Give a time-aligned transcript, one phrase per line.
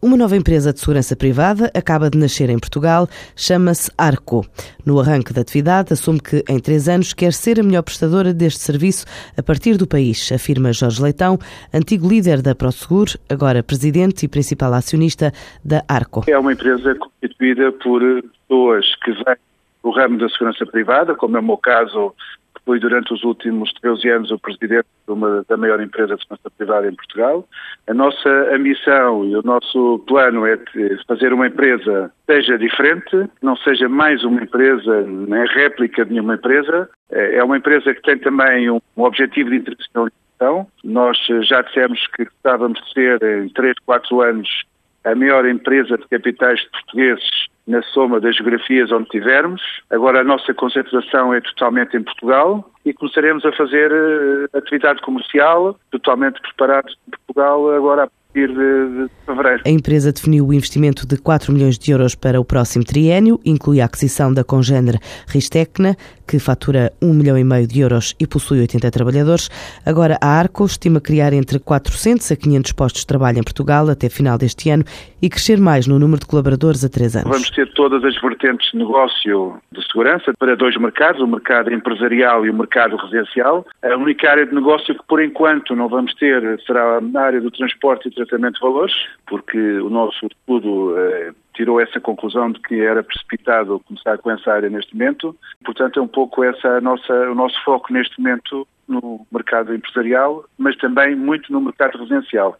[0.00, 4.46] Uma nova empresa de segurança privada acaba de nascer em Portugal, chama-se Arco.
[4.86, 8.60] No arranque da atividade, assume que em três anos quer ser a melhor prestadora deste
[8.60, 9.04] serviço
[9.36, 11.36] a partir do país, afirma Jorge Leitão,
[11.74, 15.32] antigo líder da Prosegur, agora presidente e principal acionista
[15.64, 16.22] da Arco.
[16.28, 18.00] É uma empresa constituída por
[18.46, 19.36] pessoas que vêm
[19.82, 22.14] do ramo da segurança privada, como é o meu caso,
[22.64, 26.50] Fui durante os últimos 13 anos o presidente de uma, da maior empresa de segurança
[26.56, 27.48] privada em Portugal.
[27.86, 30.58] A nossa ambição e o nosso plano é
[31.06, 36.88] fazer uma empresa seja diferente, não seja mais uma empresa, nem réplica de nenhuma empresa.
[37.10, 40.66] É, é uma empresa que tem também um, objetivo de internacionalização.
[40.84, 44.64] Nós já dissemos que gostávamos de ser, em 3, 4 anos,
[45.04, 49.62] a maior empresa de capitais portugueses na soma das geografias onde tivermos.
[49.90, 55.78] Agora a nossa concentração é totalmente em Portugal e começaremos a fazer uh, atividade comercial
[55.90, 56.96] totalmente preparados
[57.38, 59.62] Portugal agora a partir de, fevereiro.
[59.64, 63.80] A empresa definiu o investimento de 4 milhões de euros para o próximo triênio, inclui
[63.80, 68.60] a aquisição da congênere Ristecna, que fatura 1 milhão e meio de euros e possui
[68.60, 69.48] 80 trabalhadores.
[69.84, 74.08] Agora, a Arco estima criar entre 400 a 500 postos de trabalho em Portugal até
[74.08, 74.84] final deste ano
[75.22, 77.30] e crescer mais no número de colaboradores a três anos.
[77.30, 82.44] Vamos ter todas as vertentes de negócio de segurança para dois mercados, o mercado empresarial
[82.44, 83.66] e o mercado residencial.
[83.82, 87.50] A única área de negócio que, por enquanto, não vamos ter será na área do
[87.50, 88.94] transporte e tratamento de valores,
[89.26, 94.52] porque o nosso estudo eh, tirou essa conclusão de que era precipitado começar com essa
[94.52, 95.36] área neste momento.
[95.64, 100.76] Portanto, é um pouco essa nossa, o nosso foco neste momento no mercado empresarial, mas
[100.76, 102.58] também muito no mercado residencial.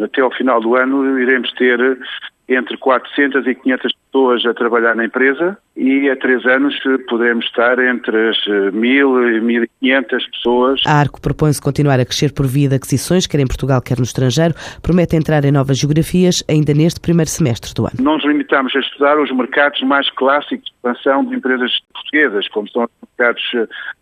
[0.00, 1.98] Até ao final do ano iremos ter
[2.48, 6.74] entre 400 e 500 pessoas a trabalhar na empresa e a três anos
[7.08, 10.82] poderemos estar entre as 1.000 e 1.500 pessoas.
[10.86, 14.04] A Arco propõe-se continuar a crescer por via de aquisições, quer em Portugal, quer no
[14.04, 14.54] estrangeiro.
[14.82, 17.94] Promete entrar em novas geografias ainda neste primeiro semestre do ano.
[17.98, 22.68] Não nos limitamos a estudar os mercados mais clássicos de expansão de empresas portuguesas, como
[22.68, 23.42] são os mercados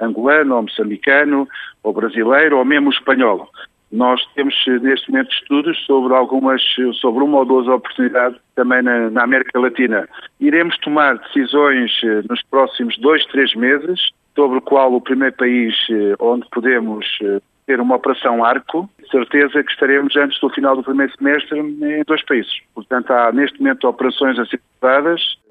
[0.00, 1.48] angolano, ou moçambicano,
[1.82, 3.48] ou brasileiro, ou mesmo espanhol.
[3.92, 6.62] Nós temos neste momento estudos sobre algumas,
[6.94, 10.08] sobre uma ou duas oportunidades também na, na América Latina.
[10.40, 14.00] Iremos tomar decisões eh, nos próximos dois, três meses
[14.34, 19.62] sobre o qual o primeiro país eh, onde podemos eh, ter uma operação arco, certeza
[19.62, 22.52] que estaremos antes do final do primeiro semestre em dois países.
[22.74, 24.60] Portanto, há neste momento operações a ser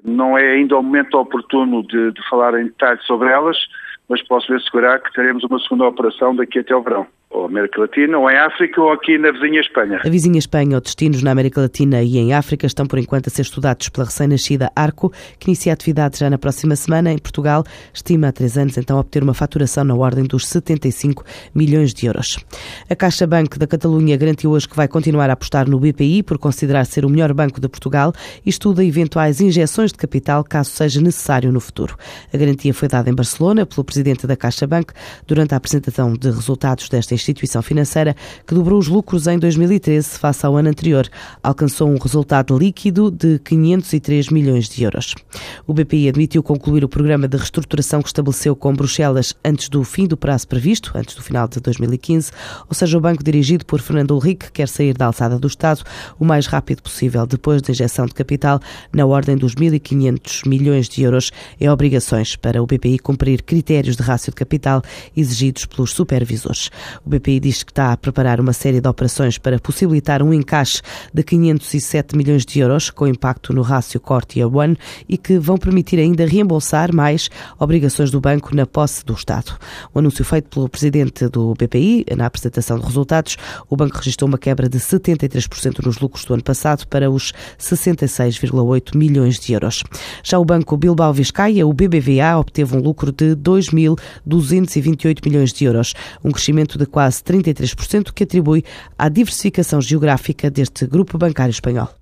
[0.04, 3.56] não é ainda o momento oportuno de, de falar em detalhes sobre elas,
[4.08, 7.06] mas posso assegurar que teremos uma segunda operação daqui até ao verão
[7.46, 10.00] América Latina, ou em África, ou aqui na vizinha Espanha.
[10.04, 13.30] A vizinha Espanha ou destinos na América Latina e em África estão por enquanto a
[13.30, 17.64] ser estudados pela recém-nascida Arco, que inicia atividade já na próxima semana em Portugal.
[17.92, 22.38] Estima há três anos então obter uma faturação na ordem dos 75 milhões de euros.
[22.88, 26.38] A Caixa Banco da Catalunha garantiu hoje que vai continuar a apostar no BPI por
[26.38, 28.12] considerar ser o melhor banco de Portugal
[28.46, 31.96] e estuda eventuais injeções de capital caso seja necessário no futuro.
[32.32, 34.92] A garantia foi dada em Barcelona pelo presidente da Caixa Banco
[35.26, 38.14] durante a apresentação de resultados desta instituição financeira
[38.46, 41.08] que dobrou os lucros em 2013 face ao ano anterior.
[41.42, 45.14] Alcançou um resultado líquido de 503 milhões de euros.
[45.66, 50.06] O BPI admitiu concluir o programa de reestruturação que estabeleceu com Bruxelas antes do fim
[50.06, 52.30] do prazo previsto, antes do final de 2015,
[52.68, 55.82] ou seja, o banco dirigido por Fernando Henrique quer sair da alçada do Estado
[56.18, 58.60] o mais rápido possível depois da injeção de capital
[58.92, 64.02] na ordem dos 1.500 milhões de euros em obrigações para o BPI cumprir critérios de
[64.02, 64.82] rácio de capital
[65.16, 66.70] exigidos pelos supervisores.
[67.04, 70.82] O BPI diz que está a preparar uma série de operações para possibilitar um encaixe
[71.12, 74.76] de 507 milhões de euros com impacto no rácio Core Tier 1
[75.08, 79.56] e que vão permitir ainda reembolsar mais obrigações do banco na posse do Estado.
[79.94, 83.36] O anúncio feito pelo presidente do BPI na apresentação de resultados,
[83.68, 88.96] o banco registrou uma quebra de 73% nos lucros do ano passado para os 66,8
[88.96, 89.82] milhões de euros.
[90.22, 95.94] Já o banco Bilbao Vizcaya, o BBVA, obteve um lucro de 2.228 milhões de euros,
[96.24, 98.64] um crescimento de quase 33%, que atribui
[98.98, 102.01] à diversificação geográfica deste grupo bancário espanhol.